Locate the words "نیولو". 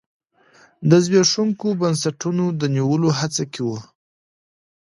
2.75-3.09